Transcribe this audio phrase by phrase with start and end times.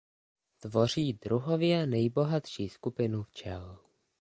[0.59, 3.77] Tvoří druhově nejbohatší skupinu včel.